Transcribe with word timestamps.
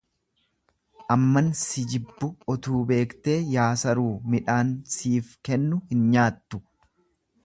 Amman 1.15 1.49
si 1.63 1.83
jibbu 1.91 2.29
utuu 2.53 2.79
beektee 2.91 3.35
yaa 3.57 3.67
saruu 3.81 4.09
midhaan 4.35 4.71
siif 4.95 5.29
kennamu 5.51 5.83
hin 5.93 6.01
nyaattu. 6.17 6.63